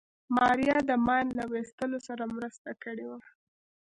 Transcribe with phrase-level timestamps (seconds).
[0.35, 3.19] ماريا د ماين له ويستلو سره مرسته کړې وه.